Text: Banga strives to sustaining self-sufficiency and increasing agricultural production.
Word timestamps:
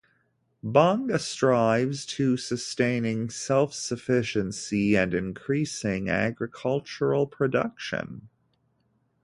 Banga 0.63 1.19
strives 1.19 2.07
to 2.07 2.35
sustaining 2.35 3.29
self-sufficiency 3.29 4.97
and 4.97 5.13
increasing 5.13 6.09
agricultural 6.09 7.27
production. 7.27 8.27